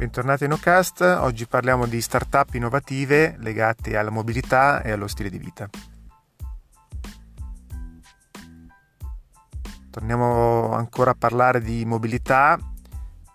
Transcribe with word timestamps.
Bentornati 0.00 0.44
in 0.44 0.52
Ocast, 0.52 1.02
oggi 1.02 1.46
parliamo 1.46 1.84
di 1.84 2.00
startup 2.00 2.54
innovative 2.54 3.36
legate 3.40 3.98
alla 3.98 4.08
mobilità 4.08 4.80
e 4.80 4.92
allo 4.92 5.06
stile 5.06 5.28
di 5.28 5.36
vita. 5.36 5.68
Torniamo 9.90 10.72
ancora 10.72 11.10
a 11.10 11.14
parlare 11.14 11.60
di 11.60 11.84
mobilità 11.84 12.58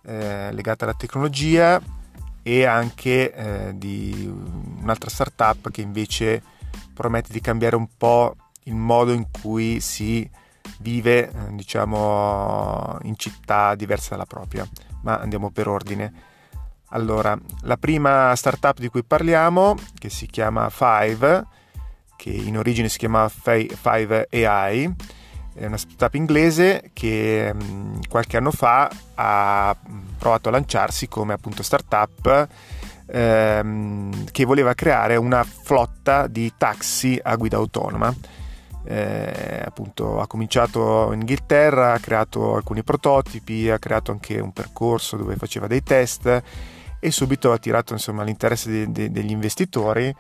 eh, 0.06 0.52
legata 0.54 0.86
alla 0.86 0.96
tecnologia 0.96 1.80
e 2.42 2.66
anche 2.66 3.32
eh, 3.32 3.74
di 3.76 4.26
un'altra 4.82 5.12
startup 5.12 5.70
che 5.70 5.82
invece 5.82 6.42
promette 6.96 7.32
di 7.32 7.42
cambiare 7.42 7.76
un 7.76 7.90
po' 7.96 8.38
il 8.64 8.74
modo 8.74 9.14
in 9.14 9.28
cui 9.30 9.80
si 9.82 10.28
vive, 10.80 11.30
eh, 11.30 11.32
diciamo, 11.52 12.98
in 13.04 13.16
città 13.18 13.76
diverse 13.76 14.10
dalla 14.10 14.26
propria. 14.26 14.68
Ma 15.04 15.20
andiamo 15.20 15.52
per 15.52 15.68
ordine. 15.68 16.34
Allora, 16.96 17.38
la 17.64 17.76
prima 17.76 18.34
startup 18.38 18.80
di 18.80 18.88
cui 18.88 19.04
parliamo, 19.04 19.76
che 20.00 20.10
si 20.10 20.28
chiama 20.28 20.70
Five, 20.70 21.46
che 22.16 22.30
in 22.30 22.58
origine 22.58 22.88
si 22.88 22.98
chiama 22.98 23.28
Five 23.28 24.30
AI, 24.32 24.96
è 25.56 25.66
una 25.66 25.76
startup 25.76 26.14
inglese 26.14 26.92
che 26.94 27.54
qualche 28.08 28.38
anno 28.38 28.52
fa 28.52 28.90
ha 29.16 29.76
provato 30.18 30.48
a 30.48 30.54
lanciarsi 30.54 31.10
come 31.10 31.34
appunto 31.34 31.64
startup 31.64 32.48
ehm, 33.08 34.32
che 34.32 34.46
voleva 34.46 34.74
creare 34.74 35.18
una 35.18 35.44
flotta 35.44 36.28
di 36.28 36.54
taxi 36.58 37.20
a 37.22 37.36
guida 37.36 37.58
autonoma. 37.58 38.16
Eh, 38.88 39.64
appunto 39.66 40.22
ha 40.22 40.28
cominciato 40.28 41.12
in 41.12 41.20
Inghilterra, 41.20 41.92
ha 41.92 42.00
creato 42.00 42.56
alcuni 42.56 42.84
prototipi, 42.84 43.70
ha 43.70 43.80
creato 43.80 44.14
anche 44.14 44.40
un 44.40 44.54
percorso 44.54 45.18
dove 45.18 45.36
faceva 45.36 45.68
dei 45.68 45.84
test 45.84 46.44
e 47.06 47.12
subito 47.12 47.52
ha 47.52 47.56
attirato 47.56 47.94
insomma, 47.94 48.24
l'interesse 48.24 48.70
de- 48.70 48.92
de- 48.92 49.12
degli 49.12 49.30
investitori 49.30 50.14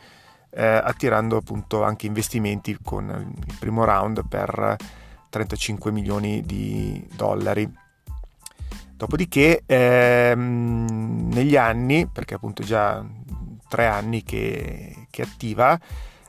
eh, 0.52 0.66
attirando 0.66 1.38
appunto 1.38 1.84
anche 1.84 2.06
investimenti 2.06 2.78
con 2.82 3.34
il 3.46 3.56
primo 3.60 3.84
round 3.84 4.28
per 4.28 4.76
35 5.30 5.92
milioni 5.92 6.44
di 6.44 7.06
dollari. 7.14 7.70
Dopodiché 8.96 9.64
ehm, 9.66 11.30
negli 11.34 11.58
anni, 11.58 12.08
perché 12.08 12.36
appunto 12.36 12.62
è 12.62 12.66
già 12.66 13.04
tre 13.68 13.88
anni 13.88 14.24
che, 14.24 15.08
che 15.10 15.24
attiva, 15.24 15.78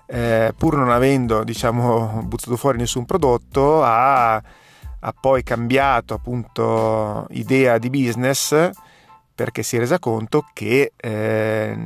eh, 0.06 0.54
pur 0.56 0.76
non 0.76 0.90
avendo 0.90 1.44
diciamo 1.44 2.22
buttato 2.26 2.56
fuori 2.56 2.78
nessun 2.78 3.04
prodotto, 3.04 3.84
ha, 3.84 4.34
ha 4.34 5.14
poi 5.20 5.42
cambiato 5.42 6.14
appunto 6.14 7.26
idea 7.30 7.78
di 7.78 7.90
business 7.90 8.70
perché 9.36 9.62
si 9.62 9.76
è 9.76 9.78
resa 9.78 9.98
conto 9.98 10.46
che 10.54 10.94
eh, 10.96 11.76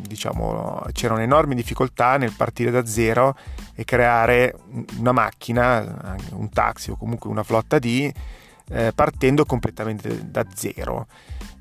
diciamo, 0.00 0.86
c'erano 0.92 1.20
enormi 1.20 1.54
difficoltà 1.54 2.16
nel 2.16 2.32
partire 2.34 2.70
da 2.70 2.86
zero 2.86 3.36
e 3.74 3.84
creare 3.84 4.54
una 4.98 5.12
macchina, 5.12 6.16
un 6.30 6.48
taxi 6.48 6.90
o 6.90 6.96
comunque 6.96 7.28
una 7.28 7.42
flotta 7.42 7.78
di 7.78 8.10
eh, 8.70 8.92
partendo 8.94 9.44
completamente 9.44 10.30
da 10.30 10.46
zero 10.54 11.06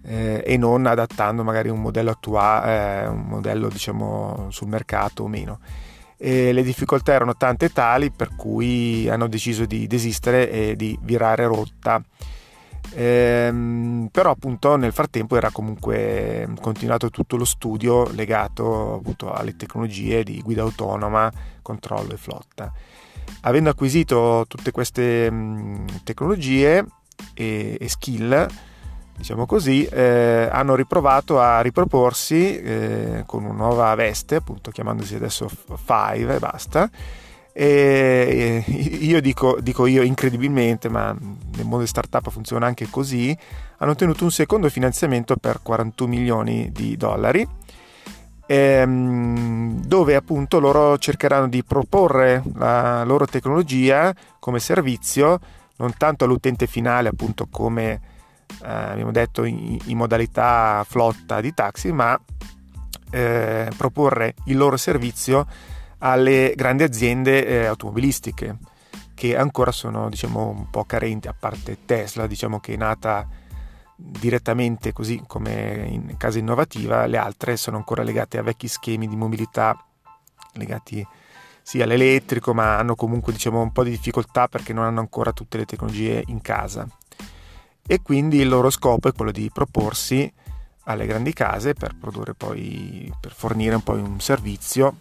eh, 0.04 0.42
e 0.46 0.56
non 0.56 0.86
adattando 0.86 1.44
magari 1.44 1.68
un 1.68 1.82
modello 1.82 2.12
attuale, 2.12 3.02
eh, 3.02 3.08
un 3.08 3.24
modello 3.24 3.68
diciamo 3.68 4.48
sul 4.50 4.70
mercato 4.70 5.24
o 5.24 5.28
meno. 5.28 5.60
E 6.16 6.54
le 6.54 6.64
difficoltà 6.64 7.12
erano 7.12 7.36
tante 7.36 7.66
e 7.66 7.74
tali 7.74 8.12
per 8.12 8.34
cui 8.34 9.10
hanno 9.10 9.28
deciso 9.28 9.66
di 9.66 9.88
desistere 9.88 10.50
e 10.50 10.76
di 10.78 10.98
virare 11.02 11.46
rotta 11.46 12.02
Ehm, 12.96 14.10
però 14.12 14.32
appunto 14.32 14.76
nel 14.76 14.94
frattempo 14.94 15.36
era 15.36 15.50
comunque 15.52 16.48
continuato 16.62 17.10
tutto 17.10 17.38
lo 17.38 17.46
studio 17.46 18.10
legato 18.12 18.96
appunto 18.96 19.32
alle 19.32 19.56
tecnologie 19.56 20.24
di 20.24 20.42
guida 20.42 20.62
autonoma, 20.62 21.32
controllo 21.62 22.14
e 22.14 22.18
flotta. 22.18 22.72
Avendo 23.42 23.70
acquisito 23.70 24.46
tutte 24.48 24.72
queste 24.72 25.30
mh, 25.32 26.04
tecnologie 26.04 26.86
e, 27.34 27.78
e, 27.80 27.90
skill, 27.90 28.48
diciamo 29.18 29.46
così, 29.46 29.86
eh, 29.86 30.50
hanno 30.52 30.76
riprovato 30.76 31.40
a 31.40 31.62
riproporsi 31.62 32.60
eh, 32.60 33.24
con 33.26 33.44
una 33.44 33.54
nuova 33.54 33.96
veste, 33.96 34.36
appunto 34.36 34.72
chiamandosi 34.72 35.16
adesso 35.16 35.50
Five 35.50 36.36
e 36.36 36.40
basta 36.40 36.90
e 37.56 38.64
io 38.68 39.22
dico, 39.22 39.60
dico, 39.62 39.86
io 39.86 40.02
incredibilmente, 40.02 40.90
ma 40.90 41.16
nel 41.56 41.66
mondo 41.66 41.86
startup 41.86 42.30
funziona 42.30 42.66
anche 42.66 42.90
così, 42.90 43.36
hanno 43.78 43.92
ottenuto 43.92 44.24
un 44.24 44.32
secondo 44.32 44.70
finanziamento 44.70 45.36
per 45.36 45.62
41 45.62 46.10
milioni 46.10 46.72
di 46.72 46.98
dollari, 46.98 47.48
ehm, 48.46 49.86
dove 49.86 50.16
appunto 50.16 50.60
loro 50.60 50.98
cercheranno 50.98 51.48
di 51.48 51.64
proporre 51.64 52.44
la 52.56 53.04
loro 53.04 53.26
tecnologia 53.26 54.14
come 54.40 54.60
servizio, 54.60 55.40
non 55.78 55.94
tanto 55.98 56.26
all'utente 56.26 56.68
finale 56.68 57.10
appunto 57.10 57.48
come 57.50 58.00
eh, 58.64 58.68
abbiamo 58.68 59.12
detto 59.12 59.44
in, 59.44 59.78
in, 59.86 59.98
modalità 59.98 60.86
flotta 60.88 61.42
di 61.42 61.54
taxi, 61.54 61.92
ma 61.92 62.20
eh, 63.12 63.70
proporre 63.76 64.36
il 64.46 64.58
loro 64.58 64.78
servizio 64.78 65.46
alle 66.00 66.54
grandi 66.56 66.84
aziende 66.84 67.46
eh, 67.46 67.66
automobilistiche 67.66 68.58
che 69.24 69.38
ancora 69.38 69.72
sono 69.72 70.10
diciamo 70.10 70.50
un 70.50 70.70
po' 70.70 70.84
carenti 70.84 71.30
a 71.30 71.34
parte 71.38 71.86
Tesla 71.86 72.28
diciamo 72.28 72.60
che 72.60 72.74
è 72.74 72.76
nata 72.76 73.26
direttamente 73.96 74.92
così 74.92 75.24
come 75.26 75.88
in 75.88 76.18
casa 76.18 76.40
innovativa 76.40 77.06
le 77.06 77.16
altre 77.16 77.56
sono 77.56 77.78
ancora 77.78 78.04
legate 78.04 78.38
a 78.38 78.42
vecchi 78.42 78.68
schemi 78.68 79.08
di 79.08 79.16
mobilità 79.16 79.82
legati 80.56 81.08
sì 81.62 81.82
all'elettrico 81.82 82.54
ma 82.54 82.78
hanno 82.78 82.96
comunque 82.96 83.32
diciamo 83.32 83.62
un 83.62 83.72
po' 83.72 83.86
di 83.86 83.92
difficoltà 83.92 84.50
perché 84.50 84.74
non 84.74 84.84
hanno 84.84 85.00
ancora 85.00 85.32
tutte 85.32 85.58
le 85.58 85.64
tecnologie 85.64 86.22
in 86.28 86.42
casa. 86.42 86.86
E 87.88 88.02
quindi 88.02 88.40
il 88.40 88.50
loro 88.50 88.70
scopo 88.70 89.08
è 89.08 89.14
quello 89.14 89.32
di 89.32 89.50
proporsi 89.54 90.30
alle 90.84 91.06
grandi 91.06 91.32
case 91.32 91.74
per 91.74 91.96
produrre 91.96 92.34
poi 92.34 93.10
per 93.22 93.32
fornire 93.32 93.76
un 93.76 93.84
po' 93.84 93.94
un 93.94 94.20
servizio 94.20 94.98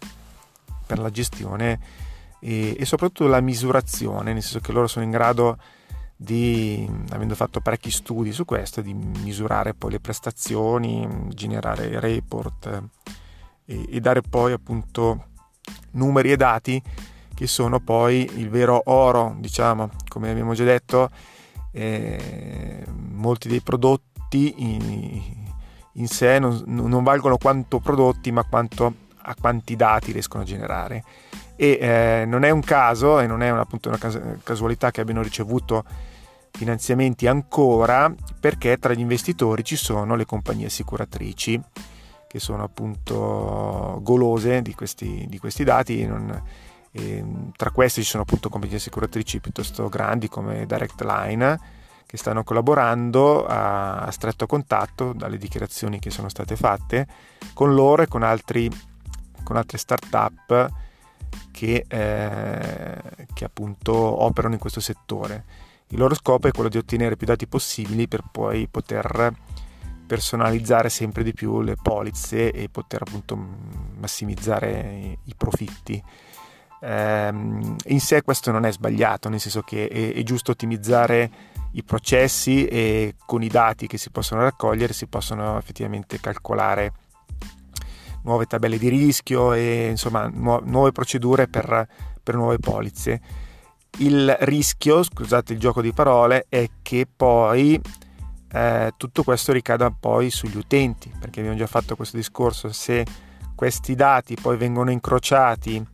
per 0.85 0.99
la 0.99 1.09
gestione 1.09 2.03
e, 2.45 2.75
e, 2.77 2.85
soprattutto 2.85 3.27
la 3.27 3.39
misurazione, 3.39 4.33
nel 4.33 4.41
senso 4.41 4.59
che 4.59 4.73
loro 4.73 4.87
sono 4.87 5.05
in 5.05 5.11
grado 5.11 5.57
di, 6.13 6.85
avendo 7.11 7.35
fatto 7.35 7.61
parecchi 7.61 7.89
studi 7.89 8.33
su 8.33 8.43
questo, 8.43 8.81
di 8.81 8.93
misurare 8.93 9.73
poi 9.73 9.91
le 9.91 9.99
prestazioni, 10.01 11.07
generare 11.29 12.01
report 12.01 12.83
e, 13.65 13.85
e 13.89 13.99
dare 14.01 14.21
poi 14.21 14.51
appunto 14.51 15.27
numeri 15.91 16.33
e 16.33 16.35
dati 16.35 16.81
che 17.33 17.47
sono 17.47 17.79
poi 17.79 18.29
il 18.35 18.49
vero 18.49 18.81
oro, 18.85 19.35
diciamo, 19.39 19.89
come 20.09 20.29
abbiamo 20.29 20.53
già 20.53 20.65
detto, 20.65 21.09
eh, 21.71 22.83
molti 23.11 23.47
dei 23.47 23.61
prodotti 23.61 24.53
in, 24.57 25.21
in 25.93 26.07
sé 26.07 26.39
non, 26.39 26.61
non, 26.65 27.03
valgono 27.03 27.37
quanto 27.37 27.79
prodotti, 27.79 28.31
ma 28.31 28.43
quanto 28.43 28.93
a 29.25 29.33
quanti 29.39 29.77
dati 29.77 30.11
riescono 30.11 30.43
a 30.43 30.45
generare. 30.45 31.03
E 31.55 31.77
eh, 31.79 32.25
non 32.25 32.43
è 32.43 32.49
un 32.49 32.61
caso 32.61 33.19
e 33.19 33.27
non 33.27 33.41
è 33.41 33.49
una, 33.51 33.61
appunto 33.61 33.89
una 33.89 34.37
casualità 34.43 34.91
che 34.91 35.01
abbiano 35.01 35.21
ricevuto 35.21 35.83
finanziamenti 36.51 37.27
ancora 37.27 38.13
perché 38.39 38.77
tra 38.77 38.93
gli 38.93 38.99
investitori 38.99 39.63
ci 39.63 39.75
sono 39.75 40.15
le 40.15 40.25
compagnie 40.25 40.67
assicuratrici 40.67 41.59
che 42.27 42.39
sono 42.39 42.63
appunto 42.63 43.99
golose 44.01 44.61
di 44.63 44.73
questi, 44.73 45.25
di 45.27 45.37
questi 45.37 45.63
dati. 45.63 46.05
Non, 46.05 46.41
e, 46.91 47.25
tra 47.55 47.71
queste 47.71 48.01
ci 48.01 48.09
sono 48.09 48.23
appunto 48.23 48.49
compagnie 48.49 48.77
assicuratrici 48.77 49.39
piuttosto 49.39 49.89
grandi 49.89 50.29
come 50.29 50.65
Direct 50.65 51.01
Line 51.01 51.59
che 52.05 52.17
stanno 52.17 52.43
collaborando 52.43 53.45
a, 53.45 54.01
a 54.01 54.11
stretto 54.11 54.45
contatto 54.45 55.13
dalle 55.13 55.37
dichiarazioni 55.37 55.99
che 55.99 56.11
sono 56.11 56.29
state 56.29 56.55
fatte 56.55 57.07
con 57.53 57.73
loro 57.73 58.03
e 58.03 58.07
con 58.07 58.21
altri 58.21 58.69
con 59.43 59.57
altre 59.57 59.77
start-up 59.77 60.69
che, 61.51 61.85
eh, 61.87 63.25
che 63.33 63.45
appunto 63.45 63.93
operano 63.93 64.53
in 64.53 64.59
questo 64.59 64.79
settore. 64.79 65.43
Il 65.89 65.99
loro 65.99 66.15
scopo 66.15 66.47
è 66.47 66.51
quello 66.51 66.69
di 66.69 66.77
ottenere 66.77 67.15
più 67.15 67.27
dati 67.27 67.47
possibili 67.47 68.07
per 68.07 68.23
poi 68.31 68.67
poter 68.67 69.33
personalizzare 70.05 70.89
sempre 70.89 71.23
di 71.23 71.33
più 71.33 71.61
le 71.61 71.75
polizze 71.81 72.51
e 72.51 72.69
poter 72.69 73.03
appunto 73.03 73.35
massimizzare 73.97 75.19
i 75.23 75.33
profitti. 75.35 76.03
Eh, 76.81 77.27
in 77.27 77.99
sé 77.99 78.21
questo 78.23 78.51
non 78.51 78.65
è 78.65 78.71
sbagliato, 78.71 79.29
nel 79.29 79.39
senso 79.39 79.61
che 79.61 79.87
è, 79.87 80.21
giusto 80.23 80.51
ottimizzare 80.51 81.31
i 81.71 81.83
processi 81.83 82.65
e 82.65 83.15
con 83.25 83.41
i 83.41 83.47
dati 83.47 83.87
che 83.87 83.97
si 83.97 84.09
possono 84.09 84.41
raccogliere 84.41 84.93
si 84.93 85.07
possono 85.07 85.57
effettivamente 85.57 86.19
calcolare 86.19 86.91
nuove 88.23 88.45
tabelle 88.45 88.77
di 88.77 88.89
rischio 88.89 89.53
e 89.53 89.87
insomma 89.89 90.27
nu- 90.27 90.61
nuove 90.63 90.91
procedure 90.91 91.47
per, 91.47 91.87
per 92.21 92.35
nuove 92.35 92.57
polizze. 92.59 93.21
Il 93.99 94.35
rischio, 94.41 95.03
scusate 95.03 95.53
il 95.53 95.59
gioco 95.59 95.81
di 95.81 95.93
parole, 95.93 96.45
è 96.49 96.67
che 96.81 97.07
poi 97.15 97.79
eh, 98.51 98.93
tutto 98.97 99.23
questo 99.23 99.51
ricada 99.51 99.91
poi 99.91 100.29
sugli 100.29 100.57
utenti, 100.57 101.11
perché 101.19 101.39
abbiamo 101.39 101.57
già 101.57 101.67
fatto 101.67 101.95
questo 101.95 102.17
discorso, 102.17 102.71
se 102.71 103.05
questi 103.55 103.95
dati 103.95 104.35
poi 104.39 104.57
vengono 104.57 104.91
incrociati 104.91 105.85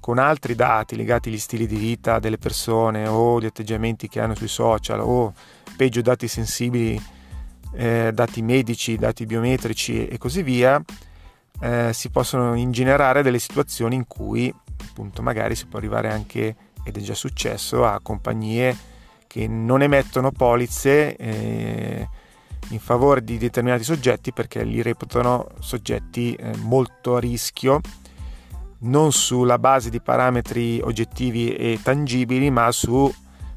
con 0.00 0.18
altri 0.18 0.54
dati 0.54 0.96
legati 0.96 1.28
agli 1.28 1.38
stili 1.38 1.66
di 1.66 1.76
vita 1.76 2.18
delle 2.18 2.38
persone 2.38 3.06
o 3.06 3.40
gli 3.40 3.46
atteggiamenti 3.46 4.08
che 4.08 4.20
hanno 4.20 4.34
sui 4.34 4.48
social 4.48 5.00
o 5.00 5.32
peggio 5.76 6.00
dati 6.00 6.26
sensibili, 6.26 7.00
eh, 7.74 8.10
dati 8.12 8.42
medici, 8.42 8.96
dati 8.96 9.26
biometrici 9.26 10.08
e 10.08 10.18
così 10.18 10.42
via, 10.42 10.82
eh, 11.60 11.90
si 11.92 12.10
possono 12.10 12.54
ingenerare 12.54 13.22
delle 13.22 13.38
situazioni 13.38 13.94
in 13.94 14.06
cui 14.06 14.52
appunto 14.88 15.22
magari 15.22 15.54
si 15.54 15.66
può 15.66 15.78
arrivare 15.78 16.10
anche, 16.10 16.56
ed 16.84 16.96
è 16.96 17.00
già 17.00 17.14
successo, 17.14 17.84
a 17.84 18.00
compagnie 18.02 18.76
che 19.26 19.46
non 19.46 19.82
emettono 19.82 20.32
polizze 20.32 21.14
eh, 21.16 22.08
in 22.70 22.80
favore 22.80 23.22
di 23.22 23.38
determinati 23.38 23.84
soggetti 23.84 24.32
perché 24.32 24.64
li 24.64 24.82
reputano 24.82 25.48
soggetti 25.60 26.34
eh, 26.34 26.56
molto 26.56 27.16
a 27.16 27.20
rischio 27.20 27.80
non 28.80 29.12
sulla 29.12 29.58
base 29.58 29.90
di 29.90 30.00
parametri 30.00 30.80
oggettivi 30.80 31.54
e 31.54 31.78
tangibili 31.82 32.50
ma 32.50 32.70
su 32.72 33.12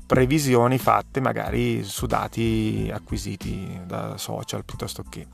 previsioni 0.06 0.78
fatte 0.78 1.22
magari 1.22 1.84
su 1.84 2.06
dati 2.06 2.92
acquisiti 2.94 3.80
da 3.86 4.18
social 4.18 4.66
piuttosto 4.66 5.04
che 5.08 5.28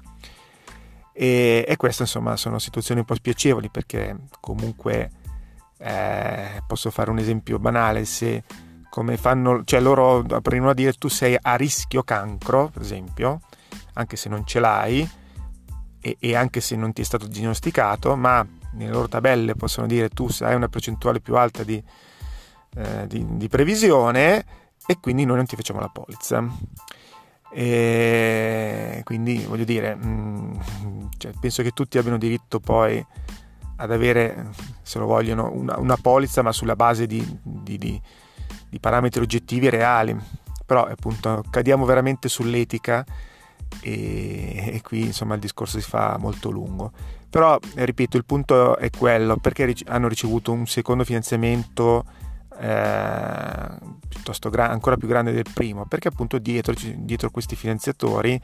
e, 1.21 1.65
e 1.67 1.75
queste 1.75 2.03
insomma 2.03 2.37
sono 2.37 2.59
situazioni 2.59 3.01
un 3.01 3.05
po' 3.05 3.13
spiacevoli 3.13 3.69
perché 3.69 4.15
comunque 4.39 5.11
eh, 5.77 6.63
posso 6.65 6.89
fare 6.91 7.09
un 7.09 7.17
esempio 7.17 7.59
banale 7.59 8.05
se 8.05 8.43
come 8.89 9.17
fanno 9.17 9.65
cioè 9.65 9.81
loro 9.81 10.23
prendono 10.41 10.71
a 10.71 10.73
dire 10.73 10.93
tu 10.93 11.09
sei 11.09 11.37
a 11.39 11.55
rischio 11.55 12.03
cancro 12.03 12.69
per 12.69 12.81
esempio 12.81 13.41
anche 13.95 14.15
se 14.15 14.29
non 14.29 14.45
ce 14.45 14.61
l'hai 14.61 15.09
e, 15.99 16.15
e 16.17 16.35
anche 16.35 16.61
se 16.61 16.77
non 16.77 16.93
ti 16.93 17.01
è 17.01 17.05
stato 17.05 17.27
diagnosticato 17.27 18.15
ma 18.15 18.47
nelle 18.75 18.91
loro 18.91 19.09
tabelle 19.09 19.55
possono 19.55 19.87
dire 19.87 20.07
tu 20.07 20.29
hai 20.39 20.55
una 20.55 20.69
percentuale 20.69 21.19
più 21.19 21.35
alta 21.35 21.65
di, 21.65 21.83
eh, 22.75 23.07
di, 23.07 23.25
di 23.35 23.47
previsione 23.49 24.45
e 24.87 24.97
quindi 25.01 25.25
noi 25.25 25.35
non 25.35 25.45
ti 25.45 25.57
facciamo 25.57 25.81
la 25.81 25.89
polizza. 25.89 26.47
E 27.51 29.01
quindi 29.03 29.43
voglio 29.45 29.63
dire, 29.63 29.95
mh, 29.95 30.59
mm, 30.85 30.98
cioè, 31.17 31.31
penso 31.39 31.63
che 31.63 31.71
tutti 31.71 31.97
abbiano 31.97 32.17
diritto 32.17 32.59
poi 32.59 33.05
ad 33.77 33.91
avere, 33.91 34.49
se 34.81 34.99
lo 34.99 35.05
vogliono, 35.05 35.51
una, 35.53 35.77
una 35.77 35.95
polizza, 35.95 36.41
ma 36.41 36.51
sulla 36.51 36.75
base 36.75 37.07
di, 37.07 37.25
di, 37.41 37.77
di, 37.77 38.01
di 38.69 38.79
parametri 38.79 39.21
oggettivi 39.21 39.67
e 39.67 39.69
reali. 39.69 40.17
Però 40.65 40.85
appunto 40.85 41.43
cadiamo 41.49 41.85
veramente 41.85 42.29
sull'etica 42.29 43.03
e, 43.81 44.73
e, 44.73 44.81
qui 44.81 45.05
insomma 45.05 45.35
il 45.35 45.39
discorso 45.39 45.79
si 45.79 45.87
fa 45.87 46.17
molto 46.19 46.49
lungo. 46.49 46.91
Però 47.29 47.57
ripeto, 47.75 48.17
il 48.17 48.25
punto 48.25 48.77
è 48.77 48.89
quello, 48.89 49.37
perché 49.37 49.73
hanno 49.85 50.07
ricevuto 50.07 50.51
un 50.51 50.65
secondo 50.65 51.03
finanziamento 51.03 52.03
eh, 52.59 53.69
piuttosto 54.07 54.49
gra- 54.49 54.69
ancora 54.69 54.97
più 54.97 55.07
grande 55.07 55.31
del 55.31 55.45
primo, 55.53 55.85
perché 55.85 56.09
appunto 56.09 56.37
dietro, 56.37 56.73
dietro 56.97 57.29
questi 57.29 57.55
finanziatori 57.55 58.39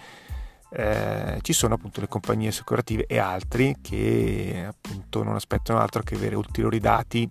eh, 0.77 1.39
ci 1.41 1.53
sono 1.53 1.75
appunto 1.75 2.01
le 2.01 2.07
compagnie 2.09 2.49
assicurative 2.49 3.05
e 3.05 3.17
altri 3.17 3.77
che 3.81 4.65
appunto 4.67 5.23
non 5.23 5.35
aspettano 5.35 5.79
altro 5.79 6.03
che 6.03 6.15
avere 6.15 6.35
ulteriori 6.35 6.79
dati 6.79 7.29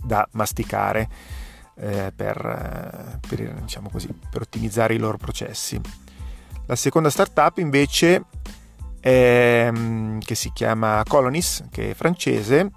da 0.00 0.26
masticare 0.32 1.08
eh, 1.76 2.12
per, 2.14 3.18
per, 3.26 3.54
diciamo 3.62 3.90
così, 3.90 4.08
per 4.30 4.42
ottimizzare 4.42 4.94
i 4.94 4.98
loro 4.98 5.16
processi. 5.16 5.80
La 6.66 6.76
seconda 6.76 7.10
startup 7.10 7.58
invece 7.58 8.26
mm, 9.04 10.20
che 10.20 10.34
si 10.36 10.52
chiama 10.52 11.02
Colonis, 11.06 11.64
che 11.68 11.90
è 11.90 11.94
francese, 11.94 12.70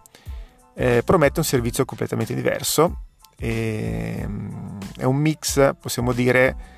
eh, 0.73 1.03
promette 1.05 1.39
un 1.39 1.45
servizio 1.45 1.85
completamente 1.85 2.33
diverso 2.33 3.03
e, 3.37 4.17
ehm, 4.21 4.79
è 4.97 5.03
un 5.03 5.17
mix, 5.17 5.75
possiamo 5.79 6.11
dire, 6.11 6.73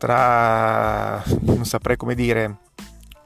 tra, 0.00 1.22
non 1.40 1.66
saprei 1.66 1.98
come 1.98 2.14
dire, 2.14 2.56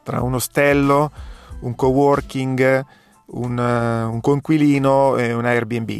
tra 0.02 0.22
un 0.22 0.34
ostello, 0.34 1.12
un 1.60 1.76
coworking, 1.76 2.84
un, 3.26 3.56
un 3.56 4.20
conquilino 4.20 5.16
e 5.16 5.32
un 5.32 5.44
Airbnb. 5.44 5.90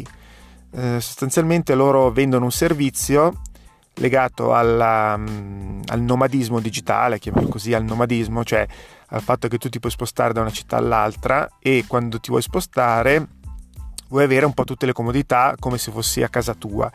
Eh, 0.71 0.99
sostanzialmente 0.99 1.75
loro 1.75 2.11
vendono 2.11 2.43
un 2.43 2.51
servizio 2.51 3.39
legato 3.93 4.53
alla, 4.53 5.15
mm, 5.15 5.83
al 5.85 6.01
nomadismo 6.01 6.59
digitale, 6.59 7.19
chiamiamolo 7.19 7.53
così, 7.53 7.73
al 7.73 7.85
nomadismo, 7.85 8.43
cioè 8.43 8.67
al 9.07 9.21
fatto 9.21 9.47
che 9.47 9.57
tu 9.57 9.69
ti 9.69 9.79
puoi 9.79 9.93
spostare 9.93 10.33
da 10.33 10.41
una 10.41 10.51
città 10.51 10.75
all'altra 10.75 11.47
e 11.57 11.85
quando 11.87 12.19
ti 12.19 12.31
vuoi 12.31 12.41
spostare 12.41 13.25
vuoi 14.09 14.25
avere 14.25 14.45
un 14.45 14.53
po' 14.53 14.65
tutte 14.65 14.85
le 14.85 14.91
comodità 14.91 15.55
come 15.57 15.77
se 15.77 15.89
fossi 15.89 16.21
a 16.21 16.27
casa 16.27 16.53
tua. 16.53 16.91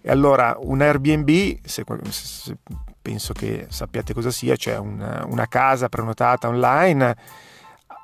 E 0.00 0.08
allora 0.08 0.56
un 0.60 0.80
Airbnb, 0.80 1.58
se, 1.64 1.84
se 2.10 2.56
penso 3.08 3.32
che 3.32 3.68
sappiate 3.70 4.12
cosa 4.12 4.30
sia, 4.30 4.54
cioè 4.54 4.76
una, 4.76 5.24
una 5.26 5.46
casa 5.46 5.88
prenotata 5.88 6.46
online, 6.46 7.16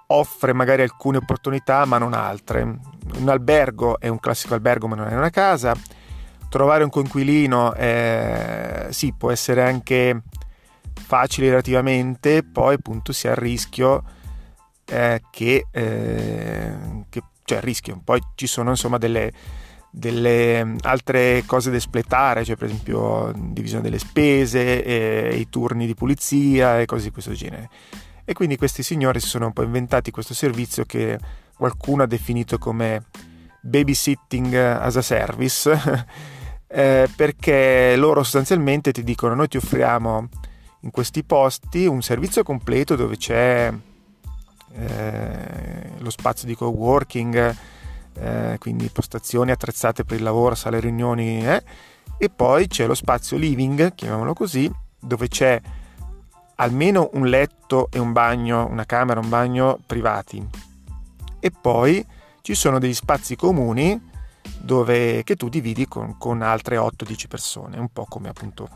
offre 0.07 0.55
magari 0.55 0.81
alcune 0.81 1.19
opportunità 1.19 1.85
ma 1.85 1.99
non 1.99 2.15
altre. 2.15 2.63
Un 2.63 3.29
albergo 3.29 4.01
è 4.01 4.09
un 4.09 4.19
classico 4.19 4.55
albergo 4.55 4.89
ma 4.89 4.97
non 4.97 5.09
è 5.09 5.15
una 5.15 5.29
casa. 5.29 5.77
Trovare 6.49 6.85
un 6.85 6.91
conquilino 6.91 7.75
è, 7.75 8.87
sì, 8.91 9.13
può 9.13 9.31
essere 9.31 9.63
anche 9.63 10.23
facile 10.95 11.51
relativamente, 11.51 12.43
poi 12.43 12.77
appunto 12.77 13.13
si 13.13 13.29
ha 13.29 13.33
il 13.33 13.37
rischio 13.37 14.03
eh, 14.87 15.21
che, 15.31 15.67
eh, 15.71 16.73
che 17.11 17.23
cioè 17.45 17.61
rischio. 17.61 18.01
Poi 18.03 18.23
ci 18.37 18.47
sono 18.47 18.71
insomma 18.71 18.97
delle, 18.97 19.31
delle 19.97 20.75
altre 20.81 21.45
cose 21.47 21.71
da 21.71 21.77
espletare, 21.77 22.45
cioè 22.45 22.57
per 22.57 22.67
esempio 22.67 23.33
divisione 23.37 23.85
delle 23.85 24.01
spese, 24.01 24.61
i 24.61 25.49
turni 25.49 25.87
di 25.87 25.95
pulizia 25.95 26.81
e 26.81 26.85
cose 26.85 27.05
di 27.05 27.11
questo 27.11 27.33
genere. 27.33 27.71
E 28.25 28.33
quindi 28.33 28.57
questi 28.57 28.83
signori 28.83 29.21
si 29.21 29.29
sono 29.29 29.47
un 29.47 29.53
po' 29.53 29.63
inventati 29.63 30.11
questo 30.11 30.35
servizio 30.35 30.85
che 30.85 31.19
qualcuno 31.57 32.03
ha 32.03 32.07
definito 32.07 32.59
come 32.59 33.05
babysitting 33.61 34.55
as 34.55 34.97
a 34.97 35.03
service, 35.03 36.07
eh, 36.67 37.09
perché 37.15 37.95
loro 37.97 38.25
sostanzialmente 38.25 38.91
ti 38.91 39.05
dicono 39.05 39.35
noi 39.35 39.49
ti 39.49 39.59
offriamo 39.59 40.29
in 40.81 40.91
questi 40.91 41.23
posti 41.23 41.87
un 41.87 42.03
servizio 42.03 42.43
completo 42.43 42.97
dove 42.97 43.17
c'è 43.17 43.73
eh, 44.73 45.91
lo 45.99 46.11
spazio 46.11 46.49
di 46.49 46.57
co-working, 46.57 47.57
eh, 48.17 48.57
quindi 48.59 48.89
postazioni 48.89 49.51
attrezzate 49.51 50.05
per 50.05 50.19
il 50.19 50.23
lavoro, 50.23 50.55
sale 50.55 50.81
riunioni, 50.81 51.47
eh, 51.47 51.63
e 52.17 52.31
poi 52.31 52.67
c'è 52.67 52.87
lo 52.87 52.95
spazio 52.95 53.37
living, 53.37 53.95
chiamiamolo 53.95 54.35
così, 54.35 54.71
dove 54.99 55.29
c'è 55.29 55.61
almeno 56.57 57.11
un 57.15 57.27
letto 57.27 57.89
e 57.91 57.99
un 57.99 58.13
bagno, 58.13 58.67
una 58.67 58.85
camera, 58.85 59.21
un 59.21 59.29
bagno 59.29 59.79
privati. 59.85 60.47
E 61.41 61.51
poi 61.51 62.05
ci 62.43 62.55
sono 62.55 62.79
degli 62.79 62.95
spazi 62.95 63.37
comuni 63.37 64.13
dove, 64.59 65.25
che 65.25 65.37
tu 65.37 65.49
dividi 65.49 65.87
con, 65.87 66.17
con 66.19 66.43
altre 66.43 66.77
8-10 66.77 67.29
persone, 67.29 67.79
un 67.79 67.89
po' 67.89 68.07
come 68.09 68.29
appunto 68.29 68.69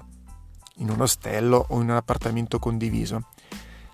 in 0.76 0.90
un 0.90 1.00
ostello 1.00 1.66
o 1.68 1.80
in 1.80 1.88
un 1.88 1.97
appartamento 1.97 2.59
condiviso. 2.59 3.28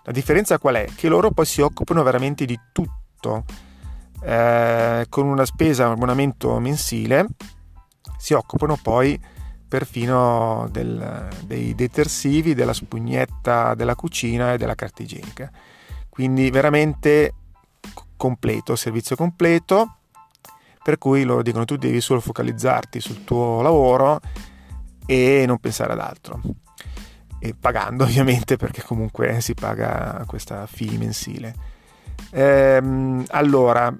La 0.02 0.12
differenza 0.12 0.58
qual 0.58 0.76
è? 0.76 0.86
Che 0.94 1.08
loro 1.08 1.30
poi 1.30 1.46
si 1.46 1.60
occupano 1.60 2.02
veramente 2.02 2.44
di 2.44 2.58
tutto, 2.72 3.44
eh, 4.22 5.06
con 5.08 5.26
una 5.26 5.44
spesa, 5.44 5.86
un 5.86 5.92
abbonamento 5.92 6.58
mensile, 6.58 7.26
si 8.18 8.32
occupano 8.32 8.78
poi 8.80 9.20
perfino 9.66 10.68
del, 10.70 11.28
dei 11.44 11.74
detersivi, 11.74 12.54
della 12.54 12.72
spugnetta 12.72 13.74
della 13.74 13.94
cucina 13.94 14.52
e 14.52 14.58
della 14.58 14.74
carta 14.74 15.02
igienica. 15.02 15.50
Quindi 16.08 16.50
veramente 16.50 17.34
completo, 18.16 18.76
servizio 18.76 19.16
completo, 19.16 19.96
per 20.82 20.98
cui 20.98 21.24
loro 21.24 21.42
dicono 21.42 21.64
tu 21.64 21.76
devi 21.76 22.00
solo 22.00 22.20
focalizzarti 22.20 23.00
sul 23.00 23.24
tuo 23.24 23.62
lavoro 23.62 24.20
e 25.06 25.44
non 25.46 25.58
pensare 25.58 25.92
ad 25.92 26.00
altro 26.00 26.40
e 27.44 27.54
pagando 27.54 28.04
ovviamente 28.04 28.56
perché 28.56 28.82
comunque 28.82 29.42
si 29.42 29.54
paga 29.54 30.24
questa 30.26 30.66
fee 30.66 30.96
mensile. 30.96 31.72
Ehm, 32.30 33.24
allora, 33.30 33.94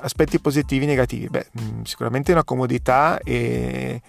aspetti 0.00 0.40
positivi 0.40 0.84
e 0.84 0.88
negativi? 0.88 1.28
Beh, 1.28 1.46
mm, 1.60 1.82
sicuramente 1.82 2.32
una 2.32 2.44
comodità 2.44 3.18
e, 3.18 4.00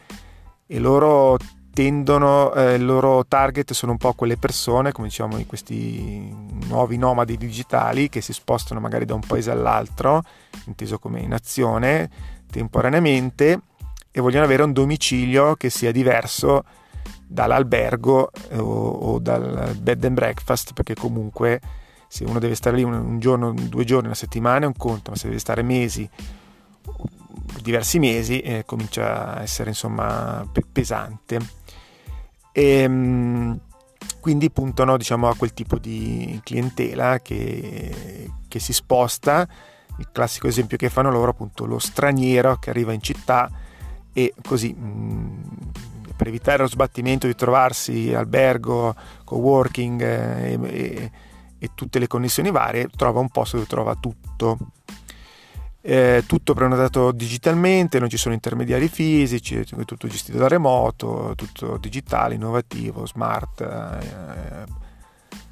e 0.65 0.79
loro 0.79 1.37
tendono, 1.73 2.53
eh, 2.53 2.75
il 2.75 2.85
loro 2.85 3.25
target 3.25 3.73
sono 3.73 3.93
un 3.93 3.97
po' 3.97 4.13
quelle 4.13 4.37
persone, 4.37 4.91
come 4.91 5.07
diciamo, 5.07 5.43
questi 5.47 6.31
nuovi 6.67 6.97
nomadi 6.97 7.35
digitali 7.35 8.09
che 8.09 8.21
si 8.21 8.31
spostano 8.31 8.79
magari 8.79 9.05
da 9.05 9.15
un 9.15 9.21
paese 9.25 9.49
all'altro, 9.49 10.23
inteso 10.65 10.99
come 10.99 11.25
nazione, 11.25 12.09
temporaneamente, 12.51 13.59
e 14.11 14.21
vogliono 14.21 14.45
avere 14.45 14.61
un 14.61 14.71
domicilio 14.71 15.55
che 15.55 15.71
sia 15.71 15.91
diverso 15.91 16.63
dall'albergo 17.27 18.29
o, 18.57 18.61
o, 18.61 19.19
dal 19.19 19.75
bed 19.81 20.05
and 20.05 20.13
breakfast 20.13 20.73
perché 20.73 20.93
comunque 20.93 21.59
se 22.13 22.25
uno 22.25 22.37
deve 22.37 22.53
stare 22.53 22.75
lì 22.75 22.83
un, 22.83 23.17
giorno, 23.19 23.53
due 23.53 23.85
giorni, 23.85 24.05
una 24.05 24.13
settimana 24.13 24.65
è 24.65 24.67
un 24.67 24.77
conto, 24.77 25.09
ma 25.09 25.17
se 25.17 25.25
deve 25.25 25.39
stare 25.39 25.63
mesi, 25.63 26.07
diversi 27.59 27.97
mesi, 27.97 28.39
eh, 28.41 28.65
comincia 28.67 29.33
a 29.33 29.41
essere 29.41 29.71
insomma 29.71 30.47
pe- 30.51 30.63
pesante. 30.71 31.39
E, 32.51 32.63
ehm, 32.81 33.59
quindi 34.19 34.51
puntano 34.51 34.95
diciamo, 34.95 35.27
a 35.27 35.35
quel 35.35 35.55
tipo 35.55 35.79
di 35.79 36.39
clientela 36.43 37.19
che, 37.19 38.29
che 38.47 38.59
si 38.59 38.73
sposta. 38.73 39.47
Il 39.97 40.09
classico 40.11 40.45
esempio 40.45 40.77
che 40.77 40.91
fanno 40.91 41.09
loro 41.09 41.31
appunto 41.31 41.65
lo 41.65 41.79
straniero 41.79 42.57
che 42.57 42.69
arriva 42.69 42.93
in 42.93 43.01
città 43.01 43.49
e 44.13 44.35
così 44.45 44.71
per 46.15 46.27
evitare 46.27 46.61
lo 46.61 46.67
sbattimento 46.69 47.25
di 47.25 47.33
trovarsi 47.33 48.13
albergo, 48.13 48.93
co-working 49.23 49.99
eh, 49.99 50.59
e, 50.61 51.11
e, 51.63 51.69
tutte 51.73 51.97
le 51.97 52.07
connessioni 52.07 52.51
varie, 52.51 52.89
trova 52.93 53.21
un 53.21 53.29
posto 53.29 53.55
dove 53.55 53.69
trova 53.69 53.95
tutto. 53.95 54.57
Eh, 55.85 56.23
tutto 56.25 56.53
prenotato 56.53 57.11
digitalmente, 57.11 57.99
non 57.99 58.09
ci 58.09 58.17
sono 58.17 58.33
intermediari 58.33 58.87
fisici, 58.87 59.55
è 59.55 59.65
tutto 59.85 60.07
gestito 60.07 60.37
da 60.37 60.47
remoto, 60.47 61.33
tutto 61.35 61.77
digitale, 61.77 62.35
innovativo, 62.35 63.05
smart, 63.05 63.61
eh, 63.61 64.65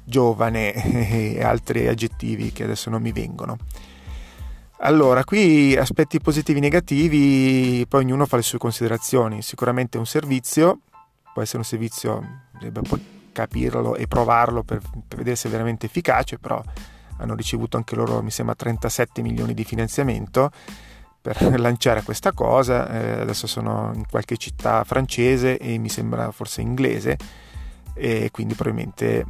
giovane 0.04 0.72
e 1.36 1.42
altri 1.42 1.86
aggettivi 1.86 2.52
che 2.52 2.64
adesso 2.64 2.90
non 2.90 3.02
mi 3.02 3.12
vengono. 3.12 3.56
Allora, 4.84 5.22
qui 5.24 5.76
aspetti 5.76 6.18
positivi 6.18 6.58
e 6.58 6.62
negativi, 6.62 7.86
poi 7.86 8.02
ognuno 8.02 8.26
fa 8.26 8.36
le 8.36 8.42
sue 8.42 8.58
considerazioni. 8.58 9.40
Sicuramente 9.40 9.96
un 9.96 10.06
servizio, 10.06 10.80
può 11.32 11.40
essere 11.40 11.58
un 11.58 11.64
servizio, 11.64 12.48
capirlo 13.32 13.94
e 13.96 14.06
provarlo 14.06 14.62
per, 14.62 14.80
per 14.80 15.18
vedere 15.18 15.36
se 15.36 15.48
è 15.48 15.50
veramente 15.50 15.86
efficace, 15.86 16.38
però 16.38 16.62
hanno 17.18 17.34
ricevuto 17.34 17.76
anche 17.76 17.94
loro, 17.94 18.22
mi 18.22 18.30
sembra, 18.30 18.54
37 18.54 19.22
milioni 19.22 19.54
di 19.54 19.64
finanziamento 19.64 20.50
per 21.20 21.40
lanciare 21.58 22.02
questa 22.02 22.32
cosa. 22.32 22.88
Eh, 22.88 23.20
adesso 23.20 23.46
sono 23.46 23.92
in 23.94 24.06
qualche 24.08 24.36
città 24.36 24.84
francese 24.84 25.58
e 25.58 25.78
mi 25.78 25.88
sembra 25.88 26.30
forse 26.30 26.60
inglese 26.60 27.16
e 27.94 28.30
quindi 28.30 28.54
probabilmente 28.54 29.24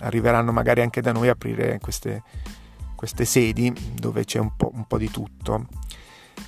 arriveranno 0.00 0.52
magari 0.52 0.82
anche 0.82 1.00
da 1.00 1.12
noi 1.12 1.28
a 1.28 1.32
aprire 1.32 1.78
queste 1.80 2.22
queste 2.96 3.24
sedi 3.24 3.72
dove 3.94 4.24
c'è 4.24 4.40
un 4.40 4.56
po', 4.56 4.72
un 4.74 4.86
po 4.86 4.98
di 4.98 5.08
tutto. 5.08 5.66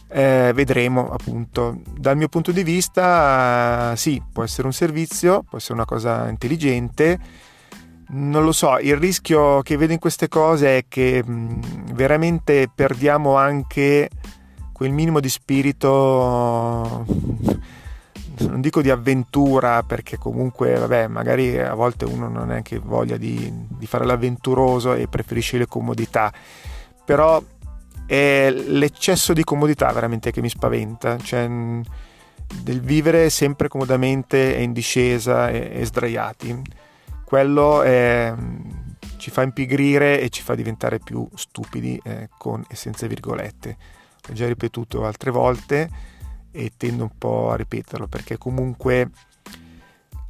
Eh, 0.09 0.53
vedremo 0.55 1.11
appunto. 1.11 1.81
Dal 1.97 2.17
mio 2.17 2.29
punto 2.29 2.51
di 2.51 2.63
vista 2.63 3.95
sì 3.97 4.23
può 4.33 4.43
essere 4.43 4.67
un 4.67 4.73
servizio 4.73 5.43
può 5.43 5.59
essere 5.59 5.75
una 5.75 5.85
cosa 5.85 6.29
intelligente. 6.29 7.19
Non 8.11 8.43
lo 8.43 8.53
so 8.53 8.79
il 8.79 8.97
rischio 8.97 9.61
che 9.61 9.77
vedo 9.77 9.93
in 9.93 9.99
queste 9.99 10.29
cose 10.29 10.79
è 10.79 10.85
che 10.89 11.23
mh, 11.23 11.93
veramente 11.93 12.71
perdiamo 12.75 13.37
anche 13.37 14.09
quel 14.73 14.93
minimo 14.93 15.21
di 15.21 15.29
spirito 15.29 17.05
non 18.47 18.61
dico 18.61 18.81
di 18.81 18.91
avventura 18.91 19.83
perché 19.83 20.17
comunque 20.17 20.75
vabbè 20.75 21.09
magari 21.09 21.59
a 21.59 21.75
volte 21.75 22.05
uno 22.05 22.29
non 22.29 22.43
ha 22.43 22.45
neanche 22.45 22.79
voglia 22.79 23.17
di, 23.17 23.53
di 23.69 23.87
fare 23.87 24.05
l'avventuroso 24.05 24.95
e 24.95 25.09
preferisce 25.09 25.59
le 25.59 25.67
comodità. 25.67 26.33
Però 27.05 27.43
è 28.09 28.51
l'eccesso 28.51 29.35
di 29.35 29.45
comodità 29.45 29.93
veramente 29.93 30.31
che 30.31 30.41
mi 30.41 30.49
spaventa 30.49 31.19
cioè 31.19 31.47
del 32.63 32.81
vivere 32.81 33.29
sempre 33.29 33.69
comodamente 33.69 34.57
e 34.57 34.63
in 34.63 34.73
discesa 34.73 35.51
e, 35.51 35.69
e 35.75 35.85
sdraiati 35.85 36.63
quello 37.27 37.83
è, 37.83 38.33
ci 39.19 39.31
fa 39.31 39.43
impigrire 39.43 40.23
e 40.23 40.31
ci 40.31 40.41
fa 40.41 40.55
diventare 40.55 40.99
più 40.99 41.29
stupidi 41.35 42.01
eh, 42.03 42.31
con 42.39 42.65
e 42.67 42.75
senza 42.75 43.07
virgolette 43.07 43.77
l'ho 44.27 44.33
già 44.33 44.47
ripetuto 44.47 45.05
altre 45.05 45.31
volte 45.31 45.91
e 46.51 46.73
tendo 46.79 47.03
un 47.03 47.13
po' 47.19 47.51
a 47.51 47.57
ripeterlo 47.57 48.07
perché 48.07 48.39
comunque 48.39 49.11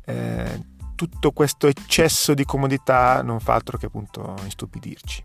eh, 0.05 0.61
tutto 0.97 1.31
questo 1.31 1.69
eccesso 1.69 2.35
di 2.35 2.45
comodità 2.45 3.23
non 3.23 3.39
fa 3.39 3.55
altro 3.55 3.79
che 3.79 3.87
appunto 3.87 4.35
istupidirci. 4.45 5.25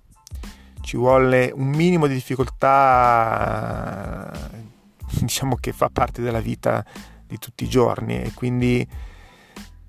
Ci 0.84 0.98
vuole 0.98 1.50
un 1.56 1.70
minimo 1.70 2.08
di 2.08 2.14
difficoltà, 2.14 2.60
diciamo 5.20 5.56
che 5.56 5.72
fa 5.72 5.90
parte 5.90 6.22
della 6.22 6.42
vita 6.42 6.86
di 7.26 7.38
tutti 7.38 7.64
i 7.64 7.70
giorni 7.70 8.22
e 8.22 8.34
quindi 8.34 8.86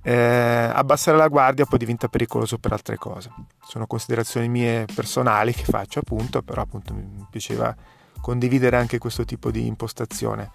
eh, 0.07 0.71
abbassare 0.73 1.17
la 1.17 1.29
guardia 1.29 1.65
poi 1.65 1.79
diventa 1.79 2.09
pericoloso 2.09 2.59
per 2.59 2.73
altre 2.73 2.97
cose. 2.97 3.31
Sono 3.67 3.87
considerazioni 3.87 4.49
mie 4.49 4.87
personali 4.95 5.53
che 5.53 5.65
faccio 5.65 5.99
appunto, 5.99 6.43
però 6.43 6.63
appunto 6.63 6.95
mi 6.95 7.27
piaceva 7.29 7.75
condividere 8.21 8.77
anche 8.77 8.99
questo 8.99 9.25
tipo 9.25 9.51
di 9.51 9.67
impostazione. 9.67 10.53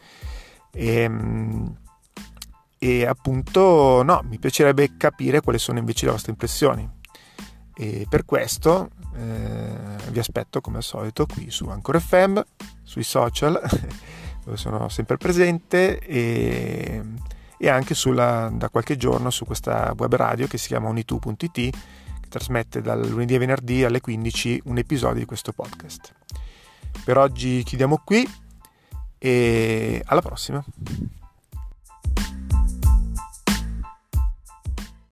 E, 0.71 1.01
ehm, 1.01 1.75
e 2.77 3.05
appunto 3.05 4.03
no, 4.03 4.21
mi 4.23 4.39
piacerebbe 4.39 4.95
capire 4.95 5.41
quali 5.41 5.59
sono 5.59 5.79
invece 5.79 6.05
le 6.05 6.11
vostre 6.11 6.31
impressioni. 6.31 6.97
E 7.79 8.05
per 8.09 8.25
questo 8.25 8.89
eh, 9.15 10.11
vi 10.11 10.19
aspetto 10.19 10.59
come 10.59 10.77
al 10.77 10.83
solito 10.83 11.25
qui 11.25 11.49
su 11.49 11.69
Anchor 11.69 12.01
FM, 12.01 12.37
sui 12.83 13.03
social, 13.03 13.57
dove 14.43 14.57
sono 14.57 14.89
sempre 14.89 15.15
presente 15.15 15.97
e, 15.99 17.01
e 17.57 17.69
anche 17.69 17.93
sulla, 17.93 18.51
da 18.51 18.67
qualche 18.67 18.97
giorno 18.97 19.29
su 19.29 19.45
questa 19.45 19.93
web 19.97 20.13
radio 20.13 20.45
che 20.45 20.57
si 20.57 20.67
chiama 20.67 20.89
unitu.it 20.89 21.51
che 21.51 22.27
trasmette 22.27 22.81
dal 22.81 23.07
lunedì 23.07 23.35
a 23.35 23.39
venerdì 23.39 23.85
alle 23.85 24.01
15 24.01 24.63
un 24.65 24.77
episodio 24.77 25.19
di 25.19 25.25
questo 25.25 25.53
podcast. 25.53 26.13
Per 27.05 27.17
oggi 27.17 27.63
chiudiamo 27.63 28.01
qui 28.03 28.29
e 29.17 30.03
alla 30.05 30.21
prossima. 30.21 30.61